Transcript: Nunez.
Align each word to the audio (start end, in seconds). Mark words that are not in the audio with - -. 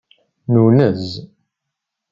Nunez. 0.51 1.03